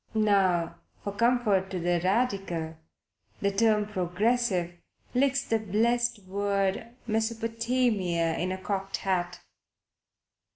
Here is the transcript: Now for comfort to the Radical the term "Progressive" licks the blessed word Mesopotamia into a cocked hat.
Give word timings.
Now 0.15 0.77
for 1.03 1.11
comfort 1.13 1.69
to 1.69 1.79
the 1.79 2.01
Radical 2.03 2.75
the 3.39 3.51
term 3.51 3.85
"Progressive" 3.85 4.73
licks 5.13 5.43
the 5.43 5.59
blessed 5.59 6.23
word 6.25 6.95
Mesopotamia 7.05 8.35
into 8.35 8.55
a 8.55 8.57
cocked 8.57 8.97
hat. 8.97 9.41